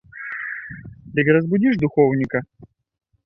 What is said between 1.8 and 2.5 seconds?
духоўніка!